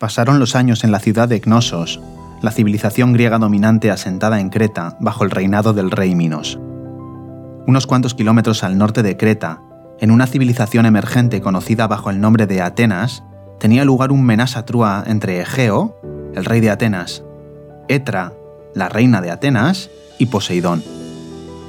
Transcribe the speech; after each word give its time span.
Pasaron 0.00 0.38
los 0.38 0.56
años 0.56 0.82
en 0.82 0.92
la 0.92 0.98
ciudad 0.98 1.28
de 1.28 1.42
Cnosos, 1.42 2.00
la 2.40 2.52
civilización 2.52 3.12
griega 3.12 3.38
dominante 3.38 3.90
asentada 3.90 4.40
en 4.40 4.48
Creta 4.48 4.96
bajo 4.98 5.24
el 5.24 5.30
reinado 5.30 5.74
del 5.74 5.90
rey 5.90 6.14
Minos. 6.14 6.58
Unos 7.66 7.86
cuantos 7.86 8.14
kilómetros 8.14 8.64
al 8.64 8.78
norte 8.78 9.02
de 9.02 9.18
Creta, 9.18 9.60
en 10.00 10.10
una 10.10 10.26
civilización 10.26 10.86
emergente 10.86 11.42
conocida 11.42 11.86
bajo 11.86 12.08
el 12.08 12.18
nombre 12.18 12.46
de 12.46 12.62
Atenas, 12.62 13.24
tenía 13.58 13.84
lugar 13.84 14.10
un 14.10 14.24
menasa 14.24 14.64
trua 14.64 15.04
entre 15.06 15.38
Egeo, 15.42 16.00
el 16.34 16.46
rey 16.46 16.60
de 16.60 16.70
Atenas, 16.70 17.22
Etra, 17.86 18.32
la 18.74 18.88
reina 18.88 19.20
de 19.20 19.30
Atenas, 19.30 19.90
y 20.16 20.26
Poseidón. 20.26 20.82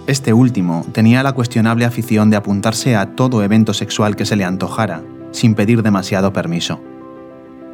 Este 0.07 0.32
último 0.32 0.86
tenía 0.93 1.21
la 1.21 1.34
cuestionable 1.34 1.84
afición 1.84 2.29
de 2.29 2.38
apuntarse 2.38 2.95
a 2.95 3.07
todo 3.13 3.43
evento 3.43 3.73
sexual 3.73 4.16
que 4.16 4.25
se 4.25 4.38
le 4.38 4.45
antojara, 4.45 5.02
sin 5.32 5.54
pedir 5.54 5.84
demasiado 5.84 6.32
permiso. 6.32 6.79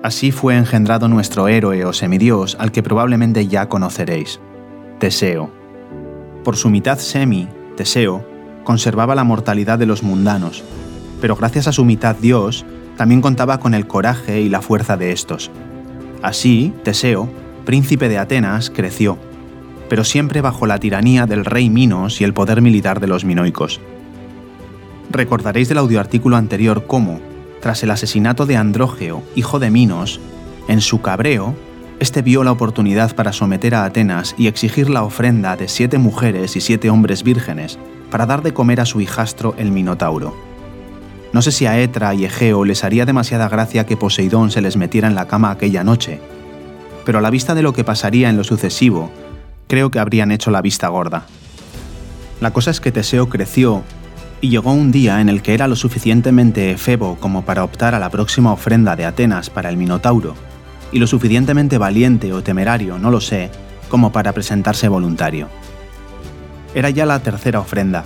Así 0.08 0.32
fue 0.32 0.56
engendrado 0.56 1.10
nuestro 1.10 1.50
héroe 1.50 1.84
o 1.84 1.92
semidios 1.92 2.56
al 2.62 2.72
que 2.72 2.82
probablemente 2.82 3.48
ya 3.48 3.68
conoceréis, 3.68 4.40
Teseo. 5.00 5.52
Por 6.46 6.56
su 6.56 6.70
mitad 6.70 6.98
semi, 6.98 7.50
Teseo, 7.76 8.26
conservaba 8.64 9.16
la 9.16 9.26
mortalidad 9.26 9.78
de 9.78 9.86
los 9.86 10.04
mundanos, 10.04 10.64
pero 11.20 11.36
gracias 11.36 11.68
a 11.68 11.74
su 11.74 11.84
mitad 11.84 12.16
dios, 12.16 12.66
también 12.96 13.20
contaba 13.20 13.60
con 13.60 13.74
el 13.74 13.86
coraje 13.86 14.40
y 14.40 14.48
la 14.48 14.62
fuerza 14.62 14.96
de 14.96 15.12
estos. 15.12 15.52
Así, 16.22 16.74
Teseo, 16.86 17.28
príncipe 17.66 18.08
de 18.08 18.18
Atenas, 18.18 18.70
creció, 18.70 19.18
pero 19.90 20.06
siempre 20.06 20.40
bajo 20.40 20.68
la 20.68 20.80
tiranía 20.80 21.26
del 21.26 21.44
rey 21.44 21.70
Minos 21.70 22.22
y 22.22 22.24
el 22.24 22.34
poder 22.34 22.62
militar 22.62 23.02
de 23.02 23.08
los 23.08 23.26
minoicos. 23.26 23.82
Recordaréis 25.10 25.68
del 25.68 25.80
audioartículo 25.80 26.38
anterior 26.38 26.86
cómo, 26.88 27.20
tras 27.62 27.84
el 27.84 27.92
asesinato 27.92 28.46
de 28.46 28.58
Andrógeo, 28.58 29.24
hijo 29.36 29.60
de 29.60 29.72
Minos, 29.72 30.20
en 30.68 30.82
su 30.82 31.02
cabreo, 31.02 31.56
este 32.00 32.22
vio 32.22 32.44
la 32.44 32.52
oportunidad 32.52 33.16
para 33.16 33.34
someter 33.34 33.74
a 33.74 33.84
Atenas 33.84 34.36
y 34.38 34.48
exigir 34.48 34.90
la 34.90 35.04
ofrenda 35.04 35.56
de 35.56 35.68
siete 35.68 35.98
mujeres 35.98 36.56
y 36.56 36.62
siete 36.62 36.90
hombres 36.90 37.24
vírgenes 37.24 37.80
para 38.12 38.26
dar 38.26 38.44
de 38.44 38.54
comer 38.54 38.82
a 38.82 38.86
su 38.86 39.02
hijastro 39.02 39.56
el 39.58 39.72
Minotauro. 39.72 40.36
No 41.34 41.42
sé 41.42 41.52
si 41.52 41.66
a 41.66 41.80
Etra 41.80 42.14
y 42.14 42.26
Egeo 42.26 42.66
les 42.66 42.84
haría 42.84 43.06
demasiada 43.06 43.50
gracia 43.50 43.86
que 43.86 43.98
Poseidón 43.98 44.52
se 44.52 44.62
les 44.62 44.78
metiera 44.78 45.08
en 45.08 45.16
la 45.16 45.28
cama 45.28 45.52
aquella 45.52 45.84
noche, 45.84 46.20
pero 47.06 47.20
a 47.20 47.22
la 47.22 47.30
vista 47.30 47.56
de 47.56 47.64
lo 47.64 47.74
que 47.74 47.84
pasaría 47.84 48.30
en 48.30 48.38
lo 48.38 48.44
sucesivo, 48.44 49.10
creo 49.68 49.90
que 49.92 50.00
habrían 50.00 50.32
hecho 50.32 50.52
la 50.52 50.62
vista 50.62 50.88
gorda. 50.90 51.26
La 52.42 52.52
cosa 52.52 52.72
es 52.72 52.80
que 52.80 52.92
Teseo 52.92 53.30
creció 53.30 53.84
y 54.42 54.50
llegó 54.50 54.72
un 54.72 54.92
día 54.92 55.20
en 55.22 55.30
el 55.30 55.42
que 55.42 55.54
era 55.54 55.68
lo 55.68 55.76
suficientemente 55.76 56.72
efebo 56.72 57.18
como 57.20 57.44
para 57.44 57.64
optar 57.64 57.96
a 57.96 58.00
la 58.00 58.10
próxima 58.10 58.52
ofrenda 58.52 58.96
de 58.96 59.06
Atenas 59.06 59.50
para 59.50 59.70
el 59.70 59.78
Minotauro, 59.78 60.36
y 60.92 61.00
lo 61.00 61.08
suficientemente 61.08 61.78
valiente 61.78 62.32
o 62.34 62.44
temerario, 62.44 63.00
no 63.00 63.12
lo 63.12 63.20
sé, 63.20 63.50
como 63.90 64.12
para 64.12 64.34
presentarse 64.34 64.88
voluntario. 64.88 65.48
Era 66.76 66.90
ya 66.90 67.06
la 67.06 67.20
tercera 67.20 67.60
ofrenda. 67.60 68.04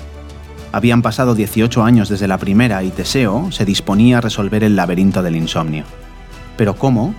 Habían 0.71 1.01
pasado 1.01 1.35
18 1.35 1.83
años 1.83 2.07
desde 2.07 2.27
la 2.27 2.37
primera 2.37 2.81
y 2.83 2.91
Teseo 2.91 3.51
se 3.51 3.65
disponía 3.65 4.19
a 4.19 4.21
resolver 4.21 4.63
el 4.63 4.75
laberinto 4.75 5.21
del 5.21 5.35
insomnio. 5.35 5.83
¿Pero 6.55 6.75
cómo? 6.75 7.13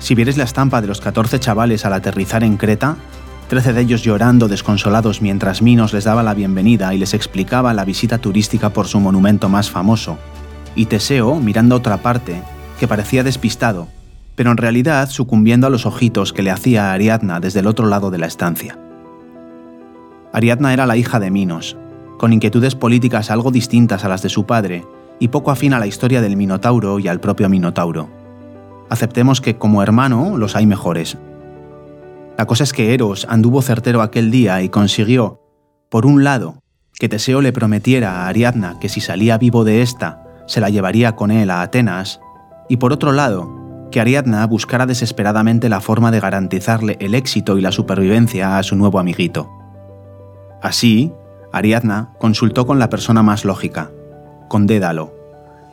Si 0.00 0.14
vieres 0.14 0.36
la 0.36 0.44
estampa 0.44 0.80
de 0.80 0.88
los 0.88 1.00
14 1.00 1.38
chavales 1.38 1.84
al 1.84 1.92
aterrizar 1.92 2.42
en 2.42 2.56
Creta, 2.56 2.96
trece 3.48 3.72
de 3.72 3.80
ellos 3.80 4.02
llorando 4.02 4.46
desconsolados 4.46 5.20
mientras 5.22 5.62
Minos 5.62 5.92
les 5.92 6.04
daba 6.04 6.22
la 6.22 6.34
bienvenida 6.34 6.94
y 6.94 6.98
les 6.98 7.14
explicaba 7.14 7.74
la 7.74 7.84
visita 7.84 8.18
turística 8.18 8.70
por 8.70 8.86
su 8.86 9.00
monumento 9.00 9.48
más 9.48 9.70
famoso, 9.70 10.18
y 10.76 10.86
Teseo 10.86 11.36
mirando 11.36 11.74
a 11.74 11.78
otra 11.78 11.96
parte, 11.98 12.42
que 12.78 12.86
parecía 12.86 13.24
despistado, 13.24 13.88
pero 14.36 14.52
en 14.52 14.58
realidad 14.58 15.08
sucumbiendo 15.10 15.66
a 15.66 15.70
los 15.70 15.86
ojitos 15.86 16.32
que 16.32 16.42
le 16.42 16.50
hacía 16.50 16.90
a 16.90 16.92
Ariadna 16.92 17.40
desde 17.40 17.60
el 17.60 17.66
otro 17.66 17.86
lado 17.86 18.10
de 18.10 18.18
la 18.18 18.26
estancia. 18.26 18.78
Ariadna 20.32 20.72
era 20.72 20.86
la 20.86 20.96
hija 20.96 21.18
de 21.18 21.30
Minos, 21.30 21.76
con 22.18 22.32
inquietudes 22.32 22.74
políticas 22.74 23.30
algo 23.30 23.50
distintas 23.50 24.04
a 24.04 24.08
las 24.08 24.22
de 24.22 24.28
su 24.28 24.44
padre 24.44 24.84
y 25.18 25.28
poco 25.28 25.50
afín 25.50 25.72
a 25.72 25.78
la 25.78 25.86
historia 25.86 26.20
del 26.20 26.36
Minotauro 26.36 26.98
y 26.98 27.08
al 27.08 27.18
propio 27.18 27.48
Minotauro. 27.48 28.10
Aceptemos 28.90 29.40
que 29.40 29.56
como 29.56 29.82
hermano 29.82 30.36
los 30.36 30.54
hay 30.54 30.66
mejores, 30.66 31.16
la 32.38 32.46
cosa 32.46 32.62
es 32.62 32.72
que 32.72 32.94
Eros 32.94 33.26
anduvo 33.28 33.62
certero 33.62 34.00
aquel 34.00 34.30
día 34.30 34.62
y 34.62 34.68
consiguió, 34.68 35.42
por 35.90 36.06
un 36.06 36.22
lado, 36.22 36.62
que 36.96 37.08
Teseo 37.08 37.40
le 37.40 37.52
prometiera 37.52 38.12
a 38.12 38.28
Ariadna 38.28 38.78
que 38.78 38.88
si 38.88 39.00
salía 39.00 39.38
vivo 39.38 39.64
de 39.64 39.82
esta, 39.82 40.24
se 40.46 40.60
la 40.60 40.70
llevaría 40.70 41.16
con 41.16 41.32
él 41.32 41.50
a 41.50 41.62
Atenas, 41.62 42.20
y 42.68 42.76
por 42.76 42.92
otro 42.92 43.10
lado, 43.10 43.88
que 43.90 44.00
Ariadna 44.00 44.46
buscara 44.46 44.86
desesperadamente 44.86 45.68
la 45.68 45.80
forma 45.80 46.12
de 46.12 46.20
garantizarle 46.20 46.96
el 47.00 47.16
éxito 47.16 47.58
y 47.58 47.60
la 47.60 47.72
supervivencia 47.72 48.56
a 48.56 48.62
su 48.62 48.76
nuevo 48.76 49.00
amiguito. 49.00 49.50
Así, 50.62 51.12
Ariadna 51.52 52.12
consultó 52.20 52.68
con 52.68 52.78
la 52.78 52.88
persona 52.88 53.24
más 53.24 53.44
lógica, 53.44 53.90
con 54.46 54.68
Dédalo, 54.68 55.12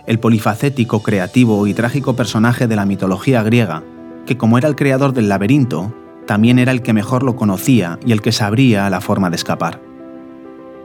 el 0.08 0.20
polifacético, 0.20 1.04
creativo 1.04 1.68
y 1.68 1.76
trágico 1.76 2.16
personaje 2.16 2.66
de 2.66 2.76
la 2.76 2.88
mitología 2.88 3.44
griega, 3.44 3.84
que 4.26 4.36
como 4.36 4.58
era 4.58 4.68
el 4.68 4.76
creador 4.76 5.14
del 5.14 5.30
laberinto, 5.30 5.94
también 6.26 6.60
era 6.60 6.72
el 6.72 6.82
que 6.82 6.94
mejor 6.94 7.24
lo 7.24 7.36
conocía 7.36 8.00
y 8.06 8.12
el 8.12 8.22
que 8.22 8.32
sabría 8.32 8.90
la 8.90 9.02
forma 9.02 9.30
de 9.30 9.36
escapar. 9.36 9.82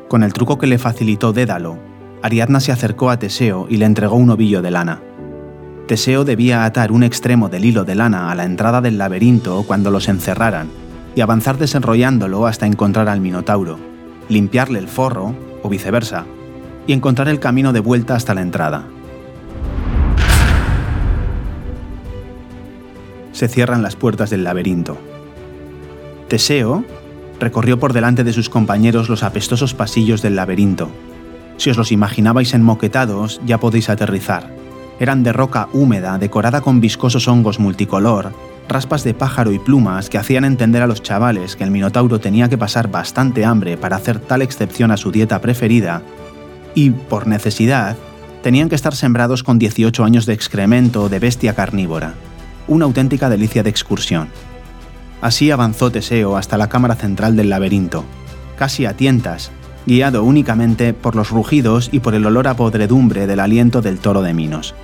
Con 0.08 0.22
el 0.22 0.32
truco 0.32 0.58
que 0.58 0.66
le 0.66 0.78
facilitó 0.78 1.32
Dédalo, 1.32 1.78
Ariadna 2.22 2.60
se 2.60 2.72
acercó 2.72 3.10
a 3.10 3.18
Teseo 3.18 3.66
y 3.68 3.76
le 3.76 3.86
entregó 3.86 4.16
un 4.16 4.30
ovillo 4.30 4.60
de 4.60 4.70
lana. 4.70 5.00
Teseo 5.86 6.24
debía 6.24 6.64
atar 6.64 6.92
un 6.92 7.02
extremo 7.02 7.48
del 7.48 7.64
hilo 7.64 7.84
de 7.84 7.94
lana 7.94 8.30
a 8.30 8.34
la 8.34 8.44
entrada 8.44 8.80
del 8.80 8.98
laberinto 8.98 9.64
cuando 9.66 9.90
los 9.90 10.08
encerraran 10.08 10.68
y 11.14 11.20
avanzar 11.22 11.58
desenrollándolo 11.58 12.46
hasta 12.46 12.66
encontrar 12.66 13.08
al 13.08 13.20
Minotauro, 13.20 13.78
limpiarle 14.28 14.78
el 14.78 14.88
forro, 14.88 15.34
o 15.62 15.68
viceversa, 15.68 16.24
y 16.86 16.92
encontrar 16.92 17.28
el 17.28 17.40
camino 17.40 17.72
de 17.72 17.80
vuelta 17.80 18.14
hasta 18.14 18.34
la 18.34 18.42
entrada. 18.42 18.84
Se 23.32 23.48
cierran 23.48 23.82
las 23.82 23.96
puertas 23.96 24.30
del 24.30 24.44
laberinto. 24.44 24.98
Teseo 26.30 26.84
recorrió 27.40 27.80
por 27.80 27.92
delante 27.92 28.22
de 28.22 28.32
sus 28.32 28.48
compañeros 28.48 29.08
los 29.08 29.24
apestosos 29.24 29.74
pasillos 29.74 30.22
del 30.22 30.36
laberinto. 30.36 30.88
Si 31.56 31.70
os 31.70 31.76
los 31.76 31.90
imaginabais 31.90 32.54
enmoquetados, 32.54 33.40
ya 33.44 33.58
podéis 33.58 33.90
aterrizar. 33.90 34.54
Eran 35.00 35.24
de 35.24 35.32
roca 35.32 35.68
húmeda, 35.72 36.18
decorada 36.18 36.60
con 36.60 36.80
viscosos 36.80 37.26
hongos 37.26 37.58
multicolor, 37.58 38.32
raspas 38.68 39.02
de 39.02 39.12
pájaro 39.12 39.50
y 39.50 39.58
plumas 39.58 40.08
que 40.08 40.18
hacían 40.18 40.44
entender 40.44 40.82
a 40.82 40.86
los 40.86 41.02
chavales 41.02 41.56
que 41.56 41.64
el 41.64 41.72
Minotauro 41.72 42.20
tenía 42.20 42.48
que 42.48 42.58
pasar 42.58 42.88
bastante 42.88 43.44
hambre 43.44 43.76
para 43.76 43.96
hacer 43.96 44.20
tal 44.20 44.40
excepción 44.40 44.92
a 44.92 44.96
su 44.96 45.10
dieta 45.10 45.40
preferida, 45.40 46.02
y, 46.76 46.90
por 46.90 47.26
necesidad, 47.26 47.96
tenían 48.44 48.68
que 48.68 48.76
estar 48.76 48.94
sembrados 48.94 49.42
con 49.42 49.58
18 49.58 50.04
años 50.04 50.26
de 50.26 50.34
excremento 50.34 51.08
de 51.08 51.18
bestia 51.18 51.56
carnívora. 51.56 52.14
Una 52.68 52.84
auténtica 52.84 53.28
delicia 53.28 53.64
de 53.64 53.70
excursión. 53.70 54.28
Así 55.20 55.50
avanzó 55.50 55.92
Teseo 55.92 56.36
hasta 56.36 56.56
la 56.56 56.68
cámara 56.68 56.94
central 56.94 57.36
del 57.36 57.50
laberinto, 57.50 58.04
casi 58.56 58.86
a 58.86 58.96
tientas, 58.96 59.50
guiado 59.86 60.24
únicamente 60.24 60.94
por 60.94 61.14
los 61.14 61.30
rugidos 61.30 61.90
y 61.92 62.00
por 62.00 62.14
el 62.14 62.24
olor 62.24 62.48
a 62.48 62.54
podredumbre 62.54 63.26
del 63.26 63.40
aliento 63.40 63.82
del 63.82 63.98
toro 63.98 64.22
de 64.22 64.32
Minos. 64.32 64.74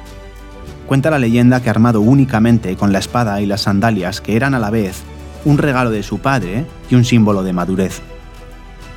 Cuenta 0.87 1.11
la 1.11 1.19
leyenda 1.19 1.63
que 1.63 1.71
armado 1.71 2.03
únicamente 2.03 2.77
con 2.77 2.93
la 2.93 2.99
espada 2.99 3.41
y 3.41 3.47
las 3.47 3.63
sandalias 3.63 4.21
que 4.21 4.37
eran 4.37 4.55
a 4.55 4.59
la 4.59 4.71
vez 4.71 5.03
un 5.45 5.59
regalo 5.59 5.91
de 5.91 6.03
su 6.03 6.19
padre 6.19 6.67
y 6.91 6.97
un 6.97 7.05
símbolo 7.05 7.43
de 7.43 7.53
madurez. 7.53 8.03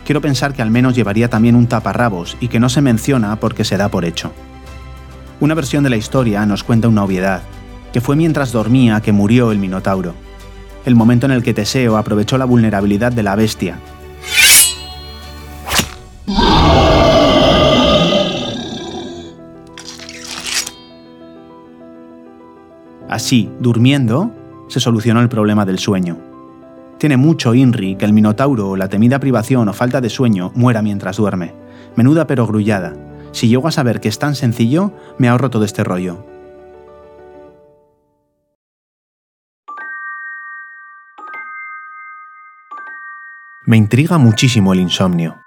Quiero 0.06 0.22
pensar 0.22 0.54
que 0.54 0.62
al 0.62 0.72
menos 0.72 0.96
llevaría 0.96 1.30
también 1.30 1.56
un 1.56 1.68
taparrabos 1.68 2.36
y 2.40 2.48
que 2.48 2.60
no 2.60 2.70
se 2.70 2.82
menciona 2.82 3.40
porque 3.40 3.64
se 3.64 3.78
da 3.78 3.90
por 3.90 4.04
hecho. 4.04 4.34
Una 5.40 5.54
versión 5.54 5.84
de 5.84 5.92
la 5.92 5.98
historia 5.98 6.46
nos 6.46 6.64
cuenta 6.64 6.88
una 6.88 7.04
obviedad, 7.04 7.44
que 7.94 8.02
fue 8.02 8.16
mientras 8.16 8.52
dormía 8.52 9.02
que 9.02 9.12
murió 9.12 9.52
el 9.52 9.60
Minotauro 9.60 10.16
el 10.90 10.96
momento 10.96 11.28
en 11.28 11.32
el 11.32 11.44
que 11.44 11.54
Teseo 11.54 11.98
aprovechó 11.98 12.38
la 12.40 12.46
vulnerabilidad 12.46 13.12
de 13.12 13.22
la 13.22 13.36
bestia. 13.36 13.78
Así, 23.08 23.52
durmiendo, 23.60 24.32
se 24.68 24.80
solucionó 24.80 25.22
el 25.22 25.30
problema 25.30 25.66
del 25.66 25.78
sueño. 25.78 26.18
Tiene 26.98 27.18
mucho 27.18 27.54
INRI 27.54 27.96
que 27.96 28.06
el 28.06 28.14
minotauro 28.14 28.70
o 28.70 28.76
la 28.76 28.90
temida 28.90 29.20
privación 29.20 29.70
o 29.70 29.74
falta 29.74 30.02
de 30.02 30.10
sueño 30.10 30.52
muera 30.56 30.82
mientras 30.82 31.18
duerme. 31.18 31.54
Menuda 31.96 32.26
pero 32.26 32.48
grullada. 32.48 32.96
Si 33.32 33.48
llego 33.48 33.68
a 33.68 33.72
saber 33.72 34.00
que 34.00 34.10
es 34.10 34.18
tan 34.18 34.34
sencillo, 34.34 34.92
me 35.20 35.30
ahorro 35.30 35.52
todo 35.52 35.66
este 35.66 35.84
rollo. 35.84 36.26
Me 43.70 43.78
intriga 43.78 44.18
muchísimo 44.18 44.74
el 44.74 44.80
insomnio. 44.80 45.44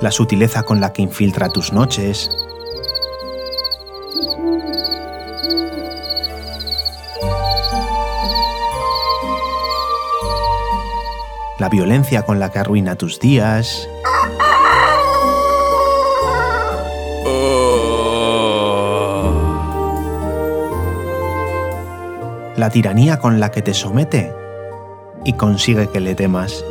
la 0.00 0.12
sutileza 0.12 0.62
con 0.62 0.80
la 0.80 0.92
que 0.92 1.02
infiltra 1.02 1.48
tus 1.48 1.72
noches, 1.72 2.30
la 11.58 11.68
violencia 11.68 12.22
con 12.22 12.38
la 12.38 12.52
que 12.52 12.60
arruina 12.60 12.94
tus 12.94 13.18
días. 13.18 13.89
La 22.60 22.68
tiranía 22.68 23.18
con 23.18 23.40
la 23.40 23.50
que 23.50 23.62
te 23.62 23.72
somete 23.72 24.34
y 25.24 25.32
consigue 25.32 25.88
que 25.88 25.98
le 25.98 26.14
temas. 26.14 26.62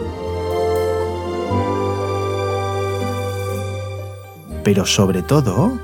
Pero 4.63 4.85
sobre 4.85 5.23
todo, 5.23 5.79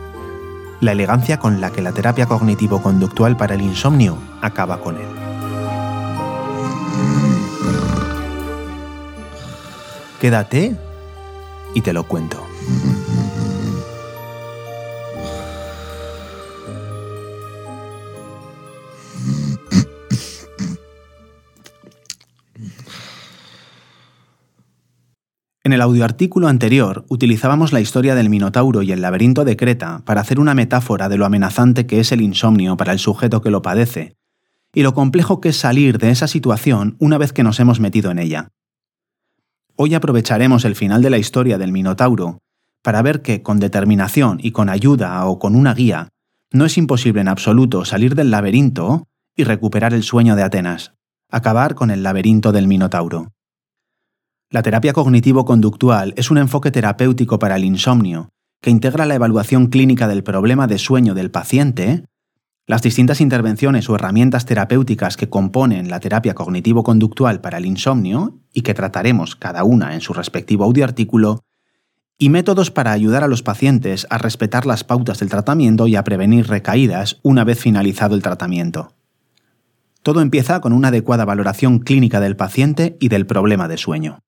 la 0.80 0.92
elegancia 0.92 1.40
con 1.40 1.60
la 1.60 1.72
que 1.72 1.81
la 1.81 1.92
terapia 1.92 2.28
cognitivo-conductual 2.28 3.36
para 3.36 3.56
el 3.56 3.62
insomnio 3.62 4.19
acaba 4.44 4.80
con 4.80 4.98
él. 4.98 5.07
Quédate 10.22 10.75
y 11.74 11.81
te 11.81 11.94
lo 11.94 12.04
cuento. 12.04 12.46
El 25.75 25.81
audioartículo 25.81 26.48
anterior 26.48 27.06
utilizábamos 27.10 27.72
la 27.72 27.81
historia 27.81 28.16
del 28.16 28.30
Minotauro 28.30 28.81
y 28.81 28.92
el 28.92 29.01
laberinto 29.01 29.45
de 29.45 29.56
Creta 29.56 30.01
para 30.06 30.22
hacer 30.22 30.39
una 30.39 30.56
metáfora 30.56 31.10
de 31.10 31.18
lo 31.18 31.25
amenazante 31.25 31.86
que 31.86 32.00
es 32.00 32.12
el 32.12 32.22
insomnio 32.22 32.77
para 32.77 32.94
el 32.94 33.00
sujeto 33.00 33.42
que 33.42 33.51
lo 33.51 33.62
padece, 33.62 34.16
y 34.74 34.81
lo 34.81 34.94
complejo 34.94 35.42
que 35.42 35.50
es 35.50 35.57
salir 35.57 35.98
de 35.98 36.10
esa 36.10 36.27
situación 36.27 36.95
una 37.00 37.18
vez 37.18 37.33
que 37.33 37.44
nos 37.44 37.60
hemos 37.60 37.80
metido 37.80 38.10
en 38.10 38.19
ella. 38.19 38.50
Hoy 39.75 39.94
aprovecharemos 39.94 40.66
el 40.66 40.75
final 40.75 41.01
de 41.01 41.10
la 41.10 41.18
historia 41.18 41.57
del 41.57 41.72
Minotauro 41.72 42.39
para 42.81 43.01
ver 43.01 43.22
que 43.22 43.44
con 43.44 43.60
determinación 43.60 44.39
y 44.42 44.51
con 44.51 44.69
ayuda 44.69 45.25
o 45.25 45.39
con 45.39 45.56
una 45.56 45.74
guía 45.74 46.10
no 46.51 46.66
es 46.66 46.77
imposible 46.77 47.22
en 47.22 47.27
absoluto 47.27 47.83
salir 47.83 48.16
del 48.16 48.31
laberinto 48.31 49.07
y 49.36 49.44
recuperar 49.44 49.94
el 49.94 50.04
sueño 50.04 50.36
de 50.36 50.44
Atenas, 50.44 50.94
acabar 51.30 51.75
con 51.75 51.92
el 51.92 52.01
laberinto 52.01 52.51
del 52.54 52.68
Minotauro. 52.68 53.35
La 54.51 54.62
terapia 54.62 54.94
cognitivo-conductual 54.94 56.13
es 56.18 56.30
un 56.30 56.38
enfoque 56.38 56.69
terapéutico 56.69 57.39
para 57.39 57.56
el 57.56 57.65
insomnio 57.65 58.30
que 58.62 58.69
integra 58.69 59.06
la 59.06 59.15
evaluación 59.15 59.68
clínica 59.68 60.07
del 60.07 60.24
problema 60.24 60.65
de 60.68 60.77
sueño 60.77 61.13
del 61.13 61.30
paciente, 61.30 62.06
las 62.68 62.81
distintas 62.81 63.21
intervenciones 63.21 63.89
o 63.89 63.95
herramientas 63.95 64.45
terapéuticas 64.45 65.18
que 65.18 65.30
componen 65.30 65.89
la 65.89 66.00
terapia 66.00 66.33
cognitivo-conductual 66.33 67.42
para 67.42 67.57
el 67.57 67.65
insomnio 67.65 68.39
y 68.53 68.62
que 68.62 68.74
trataremos 68.74 69.36
cada 69.36 69.63
una 69.63 69.94
en 69.94 70.01
su 70.01 70.13
respectivo 70.13 70.63
audioartículo, 70.63 71.44
y 72.18 72.30
métodos 72.30 72.71
para 72.71 72.91
ayudar 72.91 73.24
a 73.24 73.27
los 73.27 73.44
pacientes 73.44 74.07
a 74.09 74.18
respetar 74.18 74.65
las 74.65 74.83
pautas 74.83 75.19
del 75.19 75.30
tratamiento 75.30 75.86
y 75.88 75.95
a 75.95 76.03
prevenir 76.03 76.48
recaídas 76.48 77.19
una 77.24 77.44
vez 77.44 77.59
finalizado 77.59 78.15
el 78.15 78.24
tratamiento. 78.24 78.94
Todo 80.01 80.21
empieza 80.21 80.62
con 80.62 80.71
una 80.71 80.88
adecuada 80.88 81.25
valoración 81.25 81.80
clínica 81.80 82.19
del 82.19 82.36
paciente 82.36 82.95
y 83.00 83.09
del 83.09 83.25
problema 83.25 83.68
de 83.68 83.77
sueño. 83.77 84.19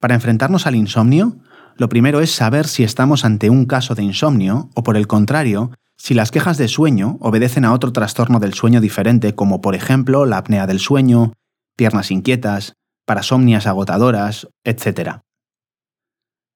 Para 0.00 0.14
enfrentarnos 0.14 0.66
al 0.66 0.74
insomnio, 0.74 1.36
lo 1.76 1.90
primero 1.90 2.20
es 2.20 2.34
saber 2.34 2.66
si 2.66 2.82
estamos 2.82 3.24
ante 3.24 3.50
un 3.50 3.66
caso 3.66 3.94
de 3.94 4.02
insomnio 4.02 4.70
o 4.74 4.82
por 4.82 4.96
el 4.96 5.06
contrario, 5.06 5.72
si 5.96 6.14
las 6.14 6.30
quejas 6.30 6.56
de 6.56 6.68
sueño 6.68 7.18
obedecen 7.20 7.66
a 7.66 7.74
otro 7.74 7.92
trastorno 7.92 8.40
del 8.40 8.54
sueño 8.54 8.80
diferente 8.80 9.34
como 9.34 9.60
por 9.60 9.74
ejemplo 9.74 10.24
la 10.24 10.38
apnea 10.38 10.66
del 10.66 10.80
sueño, 10.80 11.34
piernas 11.76 12.10
inquietas, 12.10 12.74
parasomnias 13.04 13.66
agotadoras, 13.66 14.48
etc. 14.64 15.18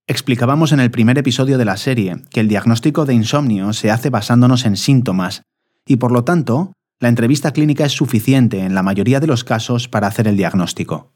Explicábamos 0.07 0.73
en 0.73 0.81
el 0.81 0.91
primer 0.91 1.19
episodio 1.19 1.59
de 1.59 1.67
la 1.67 1.77
serie 1.77 2.17
que 2.31 2.41
el 2.41 2.49
diagnóstico 2.49 3.05
de 3.05 3.13
insomnio 3.13 3.75
se 3.75 3.91
hace 3.91 4.09
basándonos 4.09 4.65
en 4.65 4.79
síntomas 4.79 5.43
y 5.87 5.97
por 5.97 6.13
lo 6.13 6.25
tanto, 6.25 6.73
la 6.99 7.11
entrevista 7.11 7.53
clínica 7.53 7.85
es 7.85 7.93
suficiente 7.93 8.61
en 8.61 8.75
la 8.75 8.83
mayoría 8.83 9.21
de 9.21 9.27
los 9.27 9.45
casos 9.45 9.89
para 9.89 10.07
hacer 10.07 10.29
el 10.29 10.39
diagnóstico. 10.39 11.13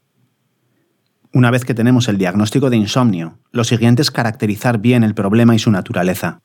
Una 1.31 1.51
vez 1.51 1.63
que 1.63 1.75
tenemos 1.75 2.07
el 2.07 2.17
diagnóstico 2.17 2.71
de 2.71 2.77
insomnio, 2.77 3.37
lo 3.51 3.63
siguiente 3.63 4.01
es 4.01 4.09
caracterizar 4.09 4.79
bien 4.79 5.03
el 5.03 5.13
problema 5.13 5.53
y 5.53 5.59
su 5.59 5.69
naturaleza. 5.69 6.41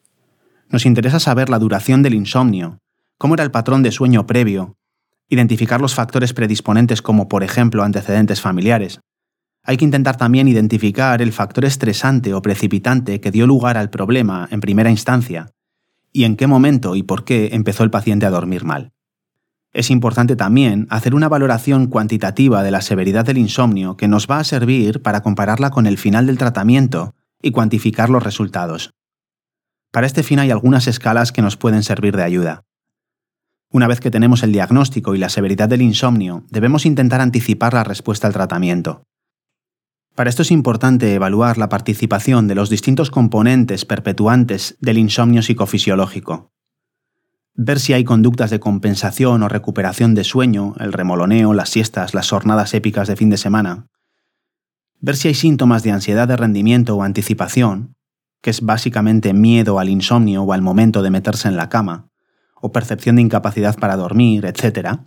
Nos 0.69 0.85
interesa 0.85 1.19
saber 1.19 1.49
la 1.49 1.59
duración 1.59 2.03
del 2.03 2.13
insomnio, 2.13 2.81
cómo 3.17 3.33
era 3.33 3.45
el 3.45 3.51
patrón 3.51 3.83
de 3.83 3.93
sueño 3.93 4.27
previo, 4.27 4.77
identificar 5.31 5.81
los 5.81 5.95
factores 5.95 6.35
predisponentes 6.35 7.01
como 7.01 7.29
por 7.29 7.43
ejemplo 7.43 7.83
antecedentes 7.83 8.43
familiares. 8.43 9.01
Hay 9.63 9.79
que 9.79 9.87
intentar 9.87 10.19
también 10.19 10.49
identificar 10.49 11.23
el 11.23 11.33
factor 11.33 11.65
estresante 11.65 12.35
o 12.35 12.43
precipitante 12.43 13.23
que 13.23 13.31
dio 13.31 13.47
lugar 13.47 13.79
al 13.79 13.89
problema 13.89 14.49
en 14.51 14.61
primera 14.61 14.91
instancia, 14.91 15.51
y 16.13 16.25
en 16.25 16.37
qué 16.37 16.47
momento 16.47 16.95
y 16.95 17.03
por 17.03 17.25
qué 17.25 17.51
empezó 17.53 17.85
el 17.85 17.91
paciente 17.91 18.27
a 18.27 18.31
dormir 18.31 18.65
mal. 18.65 18.93
Es 19.75 19.91
importante 19.91 20.37
también 20.37 20.87
hacer 20.89 21.17
una 21.17 21.29
valoración 21.29 21.89
cuantitativa 21.89 22.63
de 22.63 22.71
la 22.71 22.81
severidad 22.81 23.25
del 23.25 23.39
insomnio 23.39 23.97
que 23.97 24.07
nos 24.07 24.29
va 24.29 24.39
a 24.39 24.45
servir 24.45 25.03
para 25.03 25.21
compararla 25.21 25.71
con 25.71 25.87
el 25.89 25.99
final 25.99 26.27
del 26.27 26.39
tratamiento 26.39 27.17
y 27.43 27.51
cuantificar 27.51 28.09
los 28.09 28.23
resultados. 28.23 28.95
Para 29.91 30.07
este 30.07 30.23
fin 30.23 30.39
hay 30.39 30.53
algunas 30.53 30.87
escalas 30.87 31.33
que 31.33 31.43
nos 31.43 31.57
pueden 31.57 31.83
servir 31.83 32.17
de 32.17 32.23
ayuda. 32.23 32.63
Una 33.73 33.89
vez 33.89 33.99
que 33.99 34.13
tenemos 34.13 34.45
el 34.45 34.53
diagnóstico 34.53 35.17
y 35.17 35.19
la 35.19 35.29
severidad 35.29 35.69
del 35.69 35.83
insomnio, 35.83 36.45
debemos 36.51 36.87
intentar 36.87 37.21
anticipar 37.21 37.75
la 37.75 37.83
respuesta 37.83 38.29
al 38.29 38.33
tratamiento. 38.33 39.03
Para 40.15 40.31
esto 40.31 40.43
es 40.43 40.53
importante 40.53 41.15
evaluar 41.15 41.59
la 41.59 41.69
participación 41.69 42.47
de 42.47 42.55
los 42.55 42.71
distintos 42.71 43.11
componentes 43.11 43.85
perpetuantes 43.85 44.77
del 44.81 44.99
insomnio 44.99 45.43
psicofisiológico, 45.43 46.54
ver 47.55 47.79
si 47.79 47.93
hay 47.93 48.05
conductas 48.05 48.51
de 48.51 48.61
compensación 48.61 49.43
o 49.43 49.49
recuperación 49.49 50.15
de 50.15 50.25
sueño, 50.25 50.75
el 50.81 50.93
remoloneo, 50.93 51.55
las 51.55 51.71
siestas, 51.71 52.15
las 52.15 52.29
jornadas 52.29 52.75
épicas 52.75 53.07
de 53.09 53.17
fin 53.17 53.31
de 53.31 53.37
semana, 53.37 53.87
ver 55.01 55.17
si 55.17 55.29
hay 55.29 55.35
síntomas 55.35 55.83
de 55.83 55.93
ansiedad 55.93 56.27
de 56.27 56.37
rendimiento 56.37 56.97
o 56.97 57.03
anticipación, 57.03 57.95
que 58.43 58.51
es 58.51 58.61
básicamente 58.61 59.33
miedo 59.33 59.79
al 59.79 59.89
insomnio 59.89 60.43
o 60.43 60.53
al 60.53 60.63
momento 60.63 61.03
de 61.03 61.11
meterse 61.11 61.49
en 61.49 61.57
la 61.57 61.69
cama, 61.69 62.09
o 62.61 62.73
percepción 62.73 63.17
de 63.17 63.23
incapacidad 63.23 63.79
para 63.79 63.97
dormir, 63.97 64.47
etc. 64.47 65.01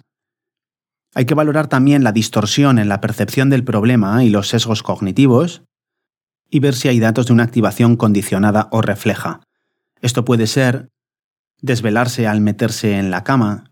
Hay 1.14 1.26
que 1.26 1.34
valorar 1.34 1.68
también 1.68 2.04
la 2.04 2.12
distorsión 2.12 2.80
en 2.80 2.90
la 2.90 3.02
percepción 3.02 3.50
del 3.50 3.64
problema 3.64 4.24
y 4.24 4.30
los 4.30 4.48
sesgos 4.48 4.84
cognitivos, 4.84 5.64
y 6.50 6.60
ver 6.62 6.76
si 6.76 6.88
hay 6.88 7.00
datos 7.00 7.28
de 7.28 7.34
una 7.34 7.44
activación 7.44 7.98
condicionada 7.98 8.70
o 8.72 8.82
refleja. 8.82 9.42
Esto 10.02 10.24
puede 10.24 10.48
ser 10.48 10.90
desvelarse 11.62 12.28
al 12.28 12.42
meterse 12.42 12.98
en 12.98 13.12
la 13.12 13.24
cama, 13.24 13.72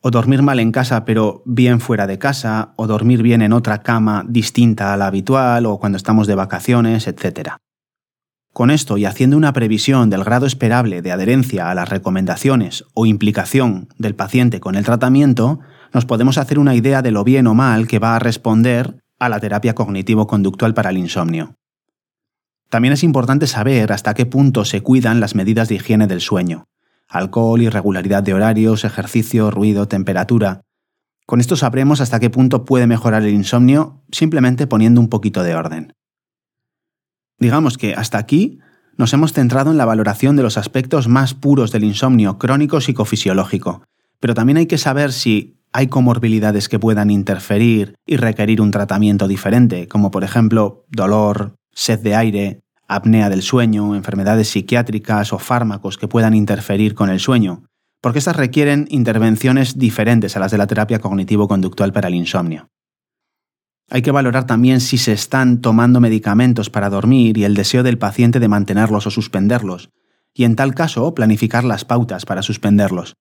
o 0.00 0.10
dormir 0.10 0.42
mal 0.42 0.60
en 0.60 0.72
casa 0.72 1.04
pero 1.04 1.42
bien 1.46 1.80
fuera 1.80 2.06
de 2.06 2.18
casa, 2.18 2.72
o 2.76 2.86
dormir 2.86 3.22
bien 3.22 3.42
en 3.42 3.52
otra 3.52 3.82
cama 3.82 4.24
distinta 4.28 4.92
a 4.92 4.96
la 4.96 5.06
habitual, 5.06 5.66
o 5.66 5.78
cuando 5.78 5.96
estamos 5.96 6.26
de 6.26 6.34
vacaciones, 6.34 7.08
etc. 7.08 7.50
Con 8.52 8.70
esto 8.70 8.96
y 8.96 9.04
haciendo 9.04 9.36
una 9.36 9.52
previsión 9.52 10.08
del 10.08 10.24
grado 10.24 10.46
esperable 10.46 11.02
de 11.02 11.12
adherencia 11.12 11.70
a 11.70 11.74
las 11.74 11.88
recomendaciones 11.88 12.84
o 12.94 13.04
implicación 13.04 13.88
del 13.98 14.14
paciente 14.14 14.60
con 14.60 14.76
el 14.76 14.84
tratamiento, 14.84 15.60
nos 15.92 16.06
podemos 16.06 16.38
hacer 16.38 16.58
una 16.58 16.74
idea 16.74 17.02
de 17.02 17.10
lo 17.10 17.24
bien 17.24 17.46
o 17.46 17.54
mal 17.54 17.86
que 17.86 17.98
va 17.98 18.16
a 18.16 18.18
responder 18.18 19.02
a 19.18 19.28
la 19.28 19.40
terapia 19.40 19.74
cognitivo-conductual 19.74 20.74
para 20.74 20.90
el 20.90 20.98
insomnio. 20.98 21.54
También 22.70 22.92
es 22.92 23.02
importante 23.02 23.46
saber 23.46 23.92
hasta 23.92 24.14
qué 24.14 24.26
punto 24.26 24.64
se 24.64 24.82
cuidan 24.82 25.20
las 25.20 25.34
medidas 25.34 25.68
de 25.68 25.76
higiene 25.76 26.06
del 26.06 26.20
sueño, 26.20 26.64
alcohol, 27.08 27.62
irregularidad 27.62 28.22
de 28.22 28.34
horarios, 28.34 28.84
ejercicio, 28.84 29.50
ruido, 29.50 29.88
temperatura. 29.88 30.62
Con 31.26 31.40
esto 31.40 31.56
sabremos 31.56 32.00
hasta 32.00 32.20
qué 32.20 32.30
punto 32.30 32.64
puede 32.64 32.86
mejorar 32.86 33.22
el 33.22 33.34
insomnio 33.34 34.02
simplemente 34.12 34.66
poniendo 34.66 35.00
un 35.00 35.08
poquito 35.08 35.42
de 35.42 35.54
orden. 35.54 35.92
Digamos 37.38 37.78
que 37.78 37.94
hasta 37.94 38.18
aquí 38.18 38.60
nos 38.96 39.12
hemos 39.12 39.32
centrado 39.32 39.70
en 39.70 39.76
la 39.76 39.84
valoración 39.84 40.36
de 40.36 40.42
los 40.42 40.56
aspectos 40.56 41.08
más 41.08 41.34
puros 41.34 41.70
del 41.72 41.84
insomnio 41.84 42.38
crónico 42.38 42.80
psicofisiológico, 42.80 43.82
pero 44.20 44.34
también 44.34 44.56
hay 44.56 44.66
que 44.66 44.78
saber 44.78 45.12
si 45.12 45.60
hay 45.72 45.88
comorbilidades 45.88 46.68
que 46.68 46.78
puedan 46.78 47.10
interferir 47.10 47.96
y 48.06 48.16
requerir 48.16 48.62
un 48.62 48.70
tratamiento 48.70 49.28
diferente, 49.28 49.88
como 49.88 50.10
por 50.10 50.24
ejemplo 50.24 50.86
dolor, 50.88 51.56
sed 51.72 52.00
de 52.00 52.14
aire, 52.14 52.60
apnea 52.88 53.28
del 53.28 53.42
sueño, 53.42 53.94
enfermedades 53.94 54.48
psiquiátricas 54.48 55.32
o 55.32 55.38
fármacos 55.38 55.98
que 55.98 56.08
puedan 56.08 56.34
interferir 56.34 56.94
con 56.94 57.10
el 57.10 57.20
sueño, 57.20 57.64
porque 58.00 58.18
estas 58.18 58.36
requieren 58.36 58.86
intervenciones 58.90 59.78
diferentes 59.78 60.36
a 60.36 60.40
las 60.40 60.52
de 60.52 60.58
la 60.58 60.66
terapia 60.66 61.00
cognitivo-conductual 61.00 61.92
para 61.92 62.08
el 62.08 62.14
insomnio. 62.14 62.68
Hay 63.88 64.02
que 64.02 64.10
valorar 64.10 64.46
también 64.46 64.80
si 64.80 64.98
se 64.98 65.12
están 65.12 65.60
tomando 65.60 66.00
medicamentos 66.00 66.70
para 66.70 66.90
dormir 66.90 67.38
y 67.38 67.44
el 67.44 67.54
deseo 67.54 67.82
del 67.82 67.98
paciente 67.98 68.40
de 68.40 68.48
mantenerlos 68.48 69.06
o 69.06 69.10
suspenderlos, 69.10 69.90
y 70.34 70.44
en 70.44 70.56
tal 70.56 70.74
caso 70.74 71.14
planificar 71.14 71.64
las 71.64 71.84
pautas 71.84 72.26
para 72.26 72.42
suspenderlos. 72.42 73.14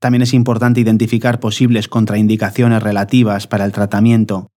También 0.00 0.22
es 0.22 0.34
importante 0.34 0.80
identificar 0.80 1.40
posibles 1.40 1.88
contraindicaciones 1.88 2.82
relativas 2.82 3.46
para 3.46 3.64
el 3.64 3.72
tratamiento. 3.72 4.50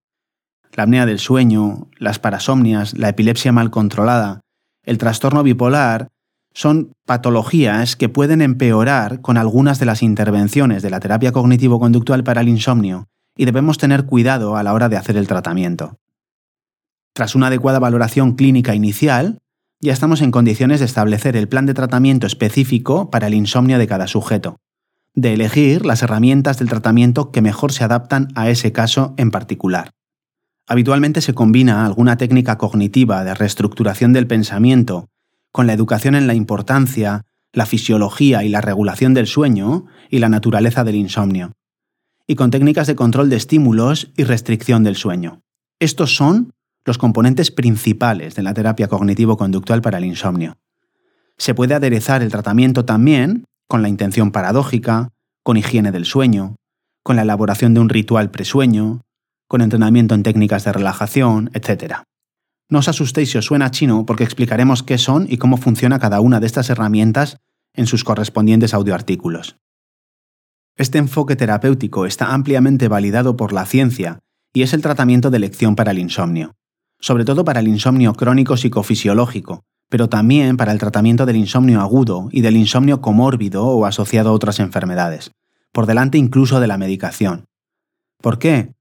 La 0.74 0.84
apnea 0.84 1.06
del 1.06 1.20
sueño, 1.20 1.88
las 1.98 2.20
parasomnias, 2.20 2.98
la 2.98 3.10
epilepsia 3.10 3.52
mal 3.52 3.72
controlada, 3.72 4.42
el 4.84 4.98
trastorno 4.98 5.44
bipolar 5.44 6.10
son 6.54 6.94
patologías 7.06 7.96
que 7.96 8.10
pueden 8.10 8.42
empeorar 8.42 9.22
con 9.22 9.38
algunas 9.38 9.80
de 9.80 9.86
las 9.86 10.02
intervenciones 10.02 10.82
de 10.82 10.90
la 10.90 11.00
terapia 11.00 11.32
cognitivo-conductual 11.32 12.24
para 12.24 12.42
el 12.42 12.50
insomnio 12.50 13.08
y 13.36 13.46
debemos 13.46 13.78
tener 13.78 14.06
cuidado 14.06 14.56
a 14.56 14.64
la 14.64 14.74
hora 14.74 14.90
de 14.90 14.98
hacer 14.98 15.18
el 15.18 15.28
tratamiento. 15.28 15.98
Tras 17.14 17.36
una 17.36 17.48
adecuada 17.48 17.80
valoración 17.80 18.36
clínica 18.36 18.76
inicial, 18.76 19.40
ya 19.80 19.94
estamos 19.94 20.22
en 20.22 20.32
condiciones 20.32 20.80
de 20.80 20.86
establecer 20.86 21.36
el 21.36 21.48
plan 21.48 21.66
de 21.66 21.74
tratamiento 21.74 22.26
específico 22.26 23.12
para 23.12 23.28
el 23.28 23.34
insomnio 23.34 23.78
de 23.78 23.88
cada 23.88 24.08
sujeto 24.08 24.58
de 25.18 25.34
elegir 25.34 25.84
las 25.84 26.04
herramientas 26.04 26.60
del 26.60 26.70
tratamiento 26.70 27.32
que 27.32 27.42
mejor 27.42 27.74
se 27.74 27.84
adaptan 27.84 28.28
a 28.36 28.50
ese 28.52 28.72
caso 28.72 29.16
en 29.18 29.32
particular. 29.32 29.90
Habitualmente 30.68 31.22
se 31.22 31.34
combina 31.34 31.86
alguna 31.86 32.18
técnica 32.18 32.58
cognitiva 32.58 33.24
de 33.24 33.34
reestructuración 33.34 34.12
del 34.12 34.28
pensamiento 34.28 35.08
con 35.54 35.66
la 35.66 35.74
educación 35.74 36.14
en 36.14 36.28
la 36.28 36.34
importancia, 36.34 37.24
la 37.54 37.66
fisiología 37.66 38.44
y 38.44 38.50
la 38.50 38.60
regulación 38.60 39.14
del 39.14 39.28
sueño 39.28 39.86
y 40.10 40.20
la 40.20 40.28
naturaleza 40.28 40.84
del 40.84 40.96
insomnio, 40.96 41.54
y 42.28 42.36
con 42.36 42.52
técnicas 42.52 42.86
de 42.86 42.96
control 42.96 43.30
de 43.30 43.38
estímulos 43.38 44.12
y 44.18 44.26
restricción 44.26 44.84
del 44.84 44.98
sueño. 44.98 45.42
Estos 45.80 46.16
son 46.16 46.52
los 46.84 46.98
componentes 46.98 47.50
principales 47.50 48.36
de 48.36 48.44
la 48.44 48.54
terapia 48.54 48.90
cognitivo-conductual 48.90 49.82
para 49.82 50.00
el 50.00 50.06
insomnio. 50.06 50.58
Se 51.38 51.54
puede 51.54 51.76
aderezar 51.76 52.22
el 52.22 52.32
tratamiento 52.32 52.84
también 52.84 53.46
con 53.68 53.82
la 53.82 53.90
intención 53.90 54.32
paradójica, 54.32 55.10
con 55.44 55.56
higiene 55.56 55.92
del 55.92 56.06
sueño, 56.06 56.58
con 57.04 57.16
la 57.16 57.22
elaboración 57.22 57.74
de 57.74 57.80
un 57.80 57.90
ritual 57.90 58.32
presueño, 58.32 59.02
con 59.48 59.62
entrenamiento 59.62 60.16
en 60.16 60.24
técnicas 60.24 60.64
de 60.64 60.74
relajación, 60.74 61.50
etc. 61.54 62.02
No 62.70 62.80
os 62.80 62.88
asustéis 62.88 63.32
si 63.32 63.38
os 63.38 63.46
suena 63.46 63.72
chino 63.72 64.06
porque 64.06 64.24
explicaremos 64.24 64.84
qué 64.84 64.98
son 64.98 65.26
y 65.30 65.38
cómo 65.38 65.58
funciona 65.58 66.00
cada 66.00 66.20
una 66.20 66.40
de 66.40 66.48
estas 66.48 66.70
herramientas 66.70 67.38
en 67.74 67.88
sus 67.88 68.04
correspondientes 68.04 68.74
audioartículos. 68.74 69.58
Este 70.76 70.98
enfoque 70.98 71.36
terapéutico 71.36 72.06
está 72.06 72.34
ampliamente 72.34 72.88
validado 72.88 73.38
por 73.38 73.54
la 73.54 73.66
ciencia 73.66 74.20
y 74.54 74.64
es 74.64 74.74
el 74.74 74.82
tratamiento 74.82 75.30
de 75.30 75.38
elección 75.38 75.76
para 75.76 75.92
el 75.92 76.00
insomnio, 76.00 76.56
sobre 77.00 77.26
todo 77.26 77.46
para 77.46 77.62
el 77.62 77.68
insomnio 77.68 78.14
crónico 78.14 78.58
psicofisiológico, 78.58 79.64
pero 79.90 80.10
también 80.10 80.58
para 80.58 80.72
el 80.72 80.80
tratamiento 80.80 81.26
del 81.26 81.38
insomnio 81.38 81.82
agudo 81.82 82.30
y 82.32 82.42
del 82.42 82.58
insomnio 82.58 83.02
comórbido 83.02 83.66
o 83.66 83.86
asociado 83.86 84.30
a 84.30 84.34
otras 84.34 84.60
enfermedades, 84.60 85.32
por 85.72 85.86
delante 85.86 86.18
incluso 86.18 86.60
de 86.60 86.68
la 86.68 86.78
medicación. 86.78 87.46
¿Por 88.22 88.40
qué? 88.40 88.74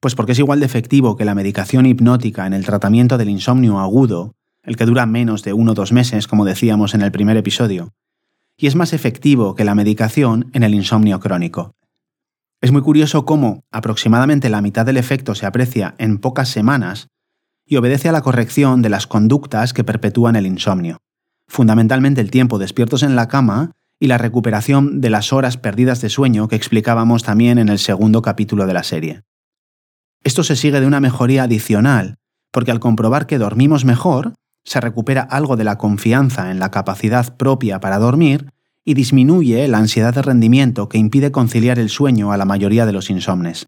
Pues 0.00 0.14
porque 0.14 0.32
es 0.32 0.38
igual 0.38 0.60
de 0.60 0.66
efectivo 0.66 1.16
que 1.16 1.24
la 1.24 1.34
medicación 1.34 1.84
hipnótica 1.86 2.46
en 2.46 2.52
el 2.52 2.64
tratamiento 2.64 3.18
del 3.18 3.30
insomnio 3.30 3.80
agudo, 3.80 4.36
el 4.62 4.76
que 4.76 4.86
dura 4.86 5.06
menos 5.06 5.42
de 5.42 5.52
uno 5.52 5.72
o 5.72 5.74
dos 5.74 5.92
meses, 5.92 6.28
como 6.28 6.44
decíamos 6.44 6.94
en 6.94 7.02
el 7.02 7.10
primer 7.10 7.36
episodio, 7.36 7.94
y 8.56 8.66
es 8.66 8.76
más 8.76 8.92
efectivo 8.92 9.54
que 9.54 9.64
la 9.64 9.74
medicación 9.74 10.50
en 10.52 10.62
el 10.62 10.74
insomnio 10.74 11.18
crónico. 11.20 11.74
Es 12.60 12.72
muy 12.72 12.82
curioso 12.82 13.24
cómo 13.24 13.64
aproximadamente 13.70 14.48
la 14.48 14.60
mitad 14.60 14.84
del 14.84 14.96
efecto 14.96 15.34
se 15.34 15.46
aprecia 15.46 15.94
en 15.98 16.18
pocas 16.18 16.48
semanas 16.48 17.08
y 17.64 17.76
obedece 17.76 18.08
a 18.08 18.12
la 18.12 18.22
corrección 18.22 18.82
de 18.82 18.88
las 18.88 19.06
conductas 19.06 19.72
que 19.72 19.84
perpetúan 19.84 20.36
el 20.36 20.46
insomnio, 20.46 20.98
fundamentalmente 21.46 22.20
el 22.20 22.30
tiempo 22.30 22.58
despiertos 22.58 23.02
en 23.02 23.16
la 23.16 23.28
cama 23.28 23.72
y 24.00 24.06
la 24.06 24.18
recuperación 24.18 25.00
de 25.00 25.10
las 25.10 25.32
horas 25.32 25.56
perdidas 25.56 26.00
de 26.00 26.08
sueño 26.08 26.46
que 26.46 26.56
explicábamos 26.56 27.24
también 27.24 27.58
en 27.58 27.68
el 27.68 27.78
segundo 27.78 28.22
capítulo 28.22 28.66
de 28.66 28.72
la 28.72 28.84
serie. 28.84 29.22
Esto 30.24 30.42
se 30.42 30.56
sigue 30.56 30.80
de 30.80 30.86
una 30.86 31.00
mejoría 31.00 31.44
adicional, 31.44 32.16
porque 32.52 32.70
al 32.70 32.80
comprobar 32.80 33.26
que 33.26 33.38
dormimos 33.38 33.84
mejor, 33.84 34.34
se 34.64 34.80
recupera 34.80 35.22
algo 35.22 35.56
de 35.56 35.64
la 35.64 35.78
confianza 35.78 36.50
en 36.50 36.58
la 36.58 36.70
capacidad 36.70 37.36
propia 37.36 37.80
para 37.80 37.98
dormir 37.98 38.52
y 38.84 38.94
disminuye 38.94 39.66
la 39.68 39.78
ansiedad 39.78 40.14
de 40.14 40.22
rendimiento 40.22 40.88
que 40.88 40.98
impide 40.98 41.32
conciliar 41.32 41.78
el 41.78 41.88
sueño 41.88 42.32
a 42.32 42.36
la 42.36 42.44
mayoría 42.44 42.86
de 42.86 42.92
los 42.92 43.10
insomnes. 43.10 43.66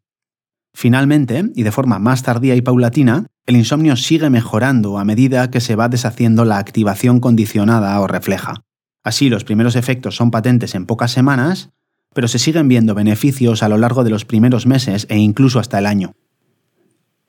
Finalmente, 0.72 1.50
y 1.54 1.62
de 1.62 1.72
forma 1.72 1.98
más 1.98 2.22
tardía 2.22 2.54
y 2.54 2.62
paulatina, 2.62 3.26
el 3.46 3.56
insomnio 3.56 3.96
sigue 3.96 4.30
mejorando 4.30 4.98
a 4.98 5.04
medida 5.04 5.50
que 5.50 5.60
se 5.60 5.76
va 5.76 5.88
deshaciendo 5.88 6.44
la 6.44 6.58
activación 6.58 7.20
condicionada 7.20 8.00
o 8.00 8.06
refleja. 8.06 8.62
Así, 9.02 9.28
los 9.28 9.44
primeros 9.44 9.76
efectos 9.76 10.16
son 10.16 10.30
patentes 10.30 10.74
en 10.74 10.86
pocas 10.86 11.10
semanas, 11.10 11.70
pero 12.14 12.28
se 12.28 12.38
siguen 12.38 12.68
viendo 12.68 12.94
beneficios 12.94 13.62
a 13.62 13.68
lo 13.68 13.78
largo 13.78 14.04
de 14.04 14.10
los 14.10 14.24
primeros 14.24 14.66
meses 14.66 15.06
e 15.10 15.16
incluso 15.16 15.58
hasta 15.58 15.78
el 15.78 15.86
año. 15.86 16.14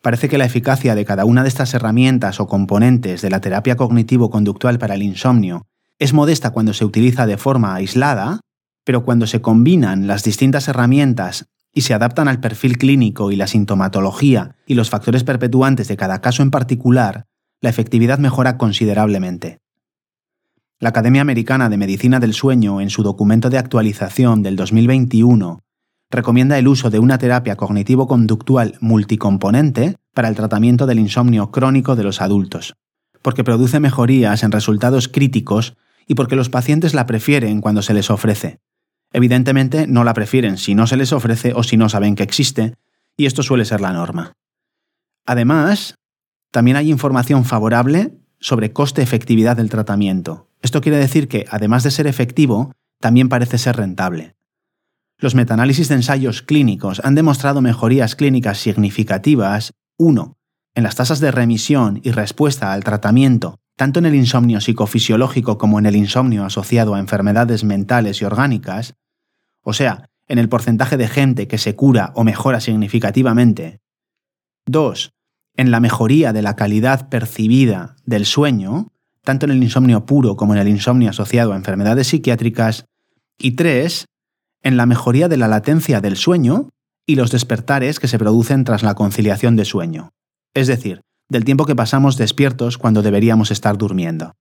Parece 0.01 0.29
que 0.29 0.39
la 0.39 0.45
eficacia 0.45 0.95
de 0.95 1.05
cada 1.05 1.25
una 1.25 1.43
de 1.43 1.49
estas 1.49 1.73
herramientas 1.75 2.39
o 2.39 2.47
componentes 2.47 3.21
de 3.21 3.29
la 3.29 3.39
terapia 3.39 3.75
cognitivo-conductual 3.75 4.79
para 4.79 4.95
el 4.95 5.03
insomnio 5.03 5.67
es 5.99 6.13
modesta 6.13 6.49
cuando 6.49 6.73
se 6.73 6.85
utiliza 6.85 7.27
de 7.27 7.37
forma 7.37 7.75
aislada, 7.75 8.39
pero 8.83 9.05
cuando 9.05 9.27
se 9.27 9.41
combinan 9.41 10.07
las 10.07 10.23
distintas 10.23 10.67
herramientas 10.67 11.45
y 11.71 11.81
se 11.81 11.93
adaptan 11.93 12.27
al 12.27 12.39
perfil 12.39 12.79
clínico 12.79 13.31
y 13.31 13.35
la 13.35 13.45
sintomatología 13.45 14.55
y 14.65 14.73
los 14.73 14.89
factores 14.89 15.23
perpetuantes 15.23 15.87
de 15.87 15.97
cada 15.97 16.19
caso 16.19 16.41
en 16.41 16.49
particular, 16.49 17.25
la 17.61 17.69
efectividad 17.69 18.17
mejora 18.17 18.57
considerablemente. 18.57 19.59
La 20.79 20.89
Academia 20.89 21.21
Americana 21.21 21.69
de 21.69 21.77
Medicina 21.77 22.19
del 22.19 22.33
Sueño, 22.33 22.81
en 22.81 22.89
su 22.89 23.03
documento 23.03 23.51
de 23.51 23.59
actualización 23.59 24.41
del 24.41 24.55
2021, 24.55 25.61
recomienda 26.11 26.59
el 26.59 26.67
uso 26.67 26.89
de 26.89 26.99
una 26.99 27.17
terapia 27.17 27.55
cognitivo-conductual 27.55 28.75
multicomponente 28.79 29.95
para 30.13 30.27
el 30.27 30.35
tratamiento 30.35 30.85
del 30.85 30.99
insomnio 30.99 31.51
crónico 31.51 31.95
de 31.95 32.03
los 32.03 32.21
adultos, 32.21 32.75
porque 33.21 33.43
produce 33.43 33.79
mejorías 33.79 34.43
en 34.43 34.51
resultados 34.51 35.07
críticos 35.07 35.75
y 36.07 36.15
porque 36.15 36.35
los 36.35 36.49
pacientes 36.49 36.93
la 36.93 37.05
prefieren 37.05 37.61
cuando 37.61 37.81
se 37.81 37.93
les 37.93 38.09
ofrece, 38.11 38.59
Evidentemente 39.13 39.87
no 39.87 40.03
la 40.03 40.13
prefieren 40.13 40.57
si 40.57 40.75
no 40.75 40.87
se 40.87 40.97
les 40.97 41.11
ofrece 41.11 41.53
o 41.53 41.63
si 41.63 41.77
no 41.77 41.89
saben 41.89 42.15
que 42.15 42.23
existe, 42.23 42.75
y 43.17 43.25
esto 43.25 43.43
suele 43.43 43.65
ser 43.65 43.81
la 43.81 43.91
norma. 43.91 44.33
Además, 45.25 45.95
también 46.51 46.77
hay 46.77 46.89
información 46.89 47.45
favorable 47.45 48.13
sobre 48.39 48.71
coste-efectividad 48.71 49.57
del 49.57 49.69
tratamiento. 49.69 50.47
Esto 50.61 50.81
quiere 50.81 50.97
decir 50.97 51.27
que, 51.27 51.45
además 51.49 51.83
de 51.83 51.91
ser 51.91 52.07
efectivo, 52.07 52.71
también 52.99 53.29
parece 53.29 53.57
ser 53.57 53.77
rentable. 53.77 54.35
Los 55.21 55.35
metaanálisis 55.35 55.87
de 55.87 55.93
ensayos 55.93 56.41
clínicos 56.41 56.99
han 57.03 57.13
demostrado 57.13 57.61
mejorías 57.61 58.15
clínicas 58.15 58.57
significativas, 58.57 59.71
1. 59.99 60.35
en 60.73 60.83
las 60.83 60.95
tasas 60.95 61.19
de 61.19 61.29
remisión 61.29 62.01
y 62.03 62.09
respuesta 62.09 62.73
al 62.73 62.83
tratamiento, 62.83 63.59
tanto 63.77 63.99
en 63.99 64.07
el 64.07 64.15
insomnio 64.15 64.59
psicofisiológico 64.61 65.59
como 65.59 65.77
en 65.77 65.85
el 65.85 65.95
insomnio 65.95 66.43
asociado 66.43 66.95
a 66.95 66.99
enfermedades 66.99 67.63
mentales 67.63 68.19
y 68.19 68.25
orgánicas, 68.25 68.95
o 69.63 69.73
sea, 69.73 70.09
en 70.27 70.39
el 70.39 70.49
porcentaje 70.49 70.97
de 70.97 71.07
gente 71.07 71.47
que 71.47 71.59
se 71.59 71.75
cura 71.75 72.13
o 72.15 72.23
mejora 72.23 72.59
significativamente. 72.59 73.79
2. 74.65 75.11
En 75.55 75.69
la 75.69 75.79
mejoría 75.79 76.33
de 76.33 76.41
la 76.41 76.55
calidad 76.55 77.09
percibida 77.09 77.95
del 78.05 78.25
sueño, 78.25 78.87
tanto 79.23 79.45
en 79.45 79.51
el 79.51 79.61
insomnio 79.61 80.03
puro 80.07 80.35
como 80.35 80.55
en 80.55 80.61
el 80.61 80.67
insomnio 80.67 81.11
asociado 81.11 81.53
a 81.53 81.57
enfermedades 81.57 82.07
psiquiátricas. 82.07 82.85
Y 83.37 83.51
3. 83.51 84.05
En 84.63 84.77
la 84.77 84.85
mejoría 84.85 85.27
de 85.27 85.37
la 85.37 85.47
latencia 85.47 86.01
del 86.01 86.17
sueño 86.17 86.69
y 87.05 87.15
los 87.15 87.31
despertares 87.31 87.99
que 87.99 88.07
se 88.07 88.19
producen 88.19 88.63
tras 88.63 88.83
la 88.83 88.95
conciliación 88.95 89.55
de 89.55 89.65
sueño. 89.65 90.11
Es 90.53 90.67
decir, 90.67 91.01
del 91.29 91.45
tiempo 91.45 91.65
que 91.65 91.75
pasamos 91.75 92.17
despiertos 92.17 92.77
cuando 92.77 93.01
deberíamos 93.01 93.51
estar 93.51 93.77
durmiendo. 93.77 94.33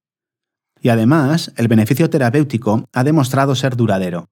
Y 0.82 0.88
además, 0.88 1.52
el 1.56 1.68
beneficio 1.68 2.10
terapéutico 2.10 2.84
ha 2.92 3.04
demostrado 3.04 3.54
ser 3.54 3.76
duradero 3.76 4.28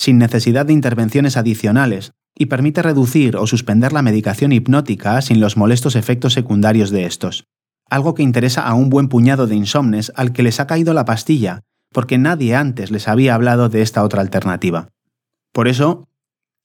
sin 0.00 0.16
necesidad 0.16 0.64
de 0.64 0.72
intervenciones 0.72 1.36
adicionales, 1.36 2.12
y 2.34 2.46
permite 2.46 2.80
reducir 2.80 3.36
o 3.36 3.46
suspender 3.46 3.92
la 3.92 4.00
medicación 4.00 4.50
hipnótica 4.50 5.20
sin 5.20 5.40
los 5.40 5.58
molestos 5.58 5.94
efectos 5.94 6.32
secundarios 6.32 6.90
de 6.90 7.04
estos. 7.04 7.44
Algo 7.90 8.14
que 8.14 8.22
interesa 8.22 8.62
a 8.62 8.72
un 8.72 8.88
buen 8.88 9.08
puñado 9.08 9.46
de 9.46 9.56
insomnes 9.56 10.10
al 10.16 10.32
que 10.32 10.42
les 10.42 10.58
ha 10.58 10.66
caído 10.66 10.94
la 10.94 11.04
pastilla, 11.04 11.60
porque 11.92 12.16
nadie 12.16 12.54
antes 12.54 12.90
les 12.90 13.08
había 13.08 13.34
hablado 13.34 13.68
de 13.68 13.82
esta 13.82 14.02
otra 14.02 14.22
alternativa. 14.22 14.88
Por 15.52 15.68
eso, 15.68 16.08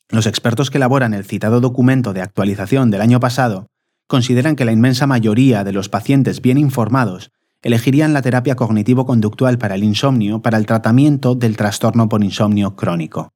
los 0.10 0.28
expertos 0.28 0.70
que 0.70 0.78
elaboran 0.78 1.14
el 1.14 1.26
citado 1.26 1.62
documento 1.62 2.14
de 2.14 2.22
actualización 2.22 2.92
del 2.92 3.02
año 3.02 3.20
pasado 3.20 3.68
consideran 4.08 4.56
que 4.56 4.66
la 4.66 4.72
inmensa 4.72 5.08
mayoría 5.08 5.64
de 5.64 5.74
los 5.74 5.90
pacientes 5.90 6.42
bien 6.42 6.58
informados 6.58 7.32
elegirían 7.64 8.14
la 8.14 8.22
terapia 8.22 8.56
cognitivo-conductual 8.56 9.58
para 9.58 9.76
el 9.76 9.84
insomnio 9.84 10.42
para 10.42 10.60
el 10.60 10.68
tratamiento 10.68 11.34
del 11.34 11.58
trastorno 11.58 12.08
por 12.08 12.24
insomnio 12.24 12.76
crónico. 12.76 13.34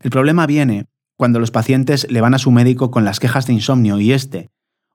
El 0.00 0.10
problema 0.10 0.46
viene 0.46 0.86
Cuando 1.16 1.40
los 1.40 1.50
pacientes 1.50 2.06
le 2.10 2.20
van 2.20 2.34
a 2.34 2.38
su 2.38 2.50
médico 2.52 2.90
con 2.90 3.04
las 3.04 3.18
quejas 3.18 3.46
de 3.46 3.52
insomnio 3.52 3.98
y 3.98 4.12
este 4.12 4.50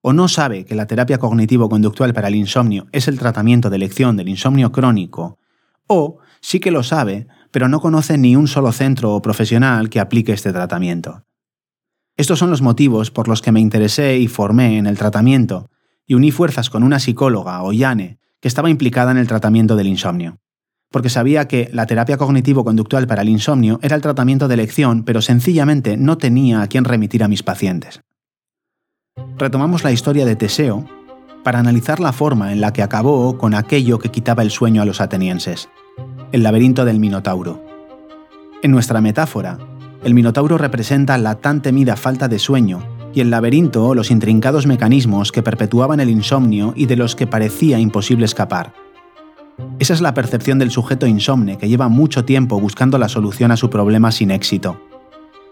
o 0.05 0.11
no 0.11 0.27
sabe 0.27 0.65
que 0.65 0.75
la 0.75 0.85
terapia 0.85 1.17
cognitivo-conductual 1.17 2.13
para 2.13 2.27
el 2.27 2.35
insomnio 2.35 2.87
es 2.91 3.07
el 3.07 3.17
tratamiento 3.17 3.69
de 3.69 3.77
elección 3.77 4.17
del 4.17 4.27
insomnio 4.27 4.73
crónico, 4.73 5.39
o 5.87 6.17
sí 6.41 6.59
que 6.59 6.71
lo 6.71 6.83
sabe, 6.83 7.27
pero 7.53 7.69
no 7.69 7.79
conoce 7.79 8.17
ni 8.17 8.35
un 8.35 8.47
solo 8.47 8.71
centro 8.71 9.13
o 9.13 9.21
profesional 9.21 9.91
que 9.91 9.99
aplique 9.99 10.33
este 10.33 10.51
tratamiento. 10.51 11.23
Estos 12.17 12.39
son 12.39 12.49
los 12.49 12.63
motivos 12.63 13.11
por 13.11 13.27
los 13.27 13.43
que 13.43 13.51
me 13.51 13.59
interesé 13.59 14.17
y 14.17 14.27
formé 14.27 14.79
en 14.79 14.87
el 14.87 14.97
tratamiento 14.97 15.69
y 16.07 16.15
uní 16.15 16.31
fuerzas 16.31 16.71
con 16.71 16.81
una 16.81 16.99
psicóloga, 16.99 17.61
Ollane, 17.61 18.17
que 18.41 18.47
estaba 18.47 18.71
implicada 18.71 19.11
en 19.11 19.17
el 19.17 19.27
tratamiento 19.27 19.75
del 19.75 19.85
insomnio. 19.85 20.39
Porque 20.89 21.09
sabía 21.09 21.47
que 21.47 21.69
la 21.71 21.85
terapia 21.85 22.17
cognitivo-conductual 22.17 23.05
para 23.05 23.21
el 23.21 23.29
insomnio 23.29 23.79
era 23.83 23.95
el 23.95 24.01
tratamiento 24.01 24.47
de 24.47 24.55
elección, 24.55 25.03
pero 25.03 25.21
sencillamente 25.21 25.95
no 25.95 26.17
tenía 26.17 26.63
a 26.63 26.67
quién 26.67 26.85
remitir 26.85 27.23
a 27.23 27.27
mis 27.27 27.43
pacientes. 27.43 28.01
Retomamos 29.37 29.83
la 29.83 29.91
historia 29.91 30.25
de 30.25 30.35
Teseo 30.35 30.87
para 31.43 31.59
analizar 31.59 31.99
la 31.99 32.13
forma 32.13 32.51
en 32.51 32.61
la 32.61 32.73
que 32.73 32.81
acabó 32.81 33.37
con 33.37 33.53
aquello 33.53 33.99
que 33.99 34.09
quitaba 34.09 34.41
el 34.41 34.49
sueño 34.49 34.81
a 34.81 34.85
los 34.85 35.01
atenienses, 35.01 35.69
el 36.33 36.43
laberinto 36.43 36.83
del 36.83 36.99
Minotauro. 36.99 37.63
En 38.61 38.71
nuestra 38.71 38.99
metáfora, 38.99 39.57
el 40.03 40.13
Minotauro 40.13 40.57
representa 40.57 41.17
la 41.17 41.35
tan 41.35 41.61
temida 41.61 41.95
falta 41.95 42.27
de 42.27 42.39
sueño 42.39 42.83
y 43.13 43.21
el 43.21 43.29
laberinto 43.29 43.95
los 43.95 44.11
intrincados 44.11 44.67
mecanismos 44.67 45.31
que 45.31 45.43
perpetuaban 45.43 46.01
el 46.01 46.09
insomnio 46.09 46.73
y 46.75 46.87
de 46.87 46.97
los 46.97 47.15
que 47.15 47.27
parecía 47.27 47.79
imposible 47.79 48.25
escapar. 48.25 48.73
Esa 49.79 49.93
es 49.93 50.01
la 50.01 50.13
percepción 50.13 50.59
del 50.59 50.71
sujeto 50.71 51.07
insomne 51.07 51.57
que 51.57 51.69
lleva 51.69 51.87
mucho 51.87 52.25
tiempo 52.25 52.59
buscando 52.59 52.97
la 52.97 53.07
solución 53.07 53.51
a 53.51 53.57
su 53.57 53.69
problema 53.69 54.11
sin 54.11 54.31
éxito 54.31 54.77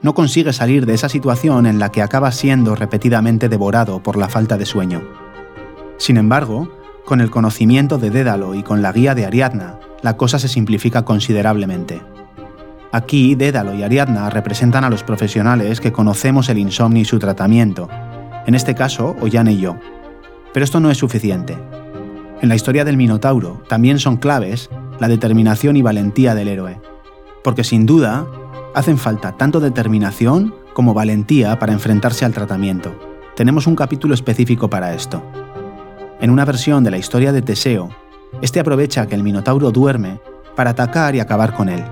no 0.02 0.16
consigue 0.16 0.52
salir 0.52 0.86
de 0.86 0.94
esa 0.94 1.10
situación 1.10 1.66
en 1.66 1.80
la 1.80 1.90
que 1.90 2.02
acaba 2.02 2.32
siendo 2.32 2.76
repetidamente 2.76 3.50
devorado 3.50 4.02
por 4.02 4.18
la 4.18 4.30
falta 4.30 4.58
de 4.58 4.66
sueño. 4.66 5.04
Sin 5.98 6.18
embargo, 6.18 6.70
con 7.06 7.22
el 7.22 7.30
conocimiento 7.30 7.98
de 7.98 8.10
Dédalo 8.10 8.56
y 8.56 8.64
con 8.64 8.82
la 8.82 8.92
guía 8.92 9.14
de 9.14 9.26
Ariadna, 9.26 9.80
la 10.02 10.18
cosa 10.18 10.40
se 10.40 10.48
simplifica 10.48 11.04
considerablemente. 11.04 12.02
Aquí, 12.92 13.36
Dédalo 13.36 13.74
y 13.74 13.84
Ariadna 13.84 14.30
representan 14.30 14.84
a 14.84 14.90
los 14.90 15.04
profesionales 15.04 15.80
que 15.80 15.92
conocemos 15.92 16.50
el 16.50 16.58
insomnio 16.58 17.02
y 17.02 17.06
su 17.06 17.20
tratamiento, 17.20 17.88
en 18.46 18.56
este 18.56 18.76
caso, 18.76 19.16
Ollane 19.22 19.54
y 19.54 19.60
yo. 19.60 19.78
Pero 20.54 20.64
esto 20.64 20.80
no 20.80 20.92
es 20.92 20.98
suficiente. 20.98 21.58
En 22.42 22.50
la 22.50 22.56
historia 22.56 22.84
del 22.84 22.98
Minotauro 22.98 23.62
también 23.70 24.00
son 24.00 24.18
claves 24.18 24.70
la 25.00 25.08
determinación 25.08 25.78
y 25.78 25.82
valentía 25.82 26.36
del 26.36 26.48
héroe, 26.48 26.82
porque 27.44 27.64
sin 27.64 27.86
duda 27.86 28.26
Hacen 28.74 28.98
falta 28.98 29.34
tanto 29.34 29.60
determinación 29.60 30.56
como 30.74 30.94
valentía 30.94 31.60
para 31.60 31.74
enfrentarse 31.74 32.24
al 32.24 32.34
tratamiento. 32.34 32.98
Tenemos 33.36 33.68
un 33.68 33.76
capítulo 33.76 34.14
específico 34.14 34.70
para 34.70 34.94
esto. 34.94 35.22
En 36.22 36.30
una 36.30 36.46
versión 36.46 36.84
de 36.84 36.92
la 36.92 36.98
historia 36.98 37.34
de 37.34 37.42
Teseo, 37.42 37.90
este 38.42 38.60
aprovecha 38.60 39.08
que 39.08 39.16
el 39.16 39.24
Minotauro 39.24 39.72
duerme 39.72 40.20
para 40.56 40.72
atacar 40.72 41.16
y 41.16 41.20
acabar 41.20 41.54
con 41.54 41.70
él. 41.70 41.84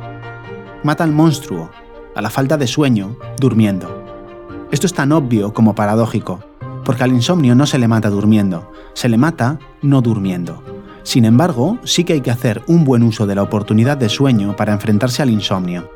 Mata 0.83 1.03
al 1.03 1.11
monstruo, 1.11 1.69
a 2.15 2.21
la 2.21 2.29
falta 2.29 2.57
de 2.57 2.67
sueño, 2.67 3.17
durmiendo. 3.39 4.03
Esto 4.71 4.87
es 4.87 4.93
tan 4.93 5.11
obvio 5.11 5.53
como 5.53 5.75
paradójico, 5.75 6.39
porque 6.85 7.03
al 7.03 7.11
insomnio 7.11 7.55
no 7.55 7.65
se 7.65 7.77
le 7.77 7.87
mata 7.87 8.09
durmiendo, 8.09 8.71
se 8.93 9.09
le 9.09 9.17
mata 9.17 9.59
no 9.81 10.01
durmiendo. 10.01 10.63
Sin 11.03 11.25
embargo, 11.25 11.79
sí 11.83 12.03
que 12.03 12.13
hay 12.13 12.21
que 12.21 12.31
hacer 12.31 12.61
un 12.67 12.83
buen 12.83 13.03
uso 13.03 13.25
de 13.25 13.35
la 13.35 13.43
oportunidad 13.43 13.97
de 13.97 14.09
sueño 14.09 14.55
para 14.55 14.73
enfrentarse 14.73 15.21
al 15.21 15.29
insomnio. 15.29 15.89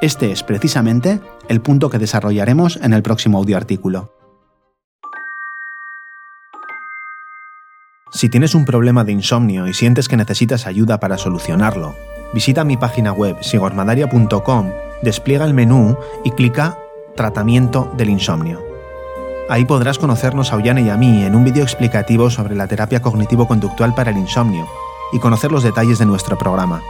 Este 0.00 0.32
es 0.32 0.42
precisamente 0.42 1.20
el 1.48 1.60
punto 1.60 1.90
que 1.90 1.98
desarrollaremos 1.98 2.76
en 2.82 2.92
el 2.92 3.02
próximo 3.02 3.38
audioartículo. 3.38 4.12
Si 8.14 8.28
tienes 8.28 8.54
un 8.54 8.66
problema 8.66 9.04
de 9.04 9.12
insomnio 9.12 9.66
y 9.66 9.72
sientes 9.72 10.06
que 10.06 10.18
necesitas 10.18 10.66
ayuda 10.66 11.00
para 11.00 11.16
solucionarlo, 11.16 11.96
visita 12.34 12.62
mi 12.62 12.76
página 12.76 13.10
web 13.10 13.38
sigormadaria.com, 13.40 14.70
despliega 15.00 15.46
el 15.46 15.54
menú 15.54 15.96
y 16.22 16.30
clica 16.32 16.78
Tratamiento 17.16 17.90
del 17.96 18.10
insomnio. 18.10 18.62
Ahí 19.48 19.64
podrás 19.64 19.98
conocernos 19.98 20.52
a 20.52 20.56
Ollane 20.56 20.82
y 20.82 20.90
a 20.90 20.98
mí 20.98 21.24
en 21.24 21.34
un 21.34 21.44
vídeo 21.44 21.62
explicativo 21.62 22.28
sobre 22.28 22.54
la 22.54 22.66
terapia 22.66 23.00
cognitivo-conductual 23.00 23.94
para 23.94 24.10
el 24.10 24.18
insomnio 24.18 24.66
y 25.12 25.18
conocer 25.18 25.50
los 25.50 25.62
detalles 25.62 25.98
de 25.98 26.06
nuestro 26.06 26.36
programa. 26.36 26.82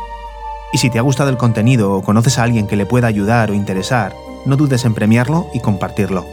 Y 0.73 0.79
si 0.79 0.91
te 0.91 0.99
ha 0.99 1.03
gustado 1.03 1.31
el 1.31 1.37
contenido 1.37 1.93
o 1.93 2.03
conoces 2.03 2.39
a 2.39 2.43
alguien 2.43 2.67
que 2.67 2.77
le 2.77 2.87
pueda 2.87 3.07
ayudar 3.07 3.53
o 3.53 3.55
interesar, 3.55 4.13
no 4.45 4.57
dudes 4.57 4.85
en 4.85 4.95
premiarlo 4.95 5.47
y 5.55 5.61
compartirlo. 5.61 6.27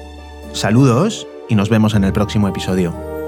Saludos 0.54 1.28
y 1.48 1.54
nos 1.54 1.70
vemos 1.70 1.94
en 1.94 2.06
el 2.06 2.14
próximo 2.14 2.48
episodio. 2.48 3.19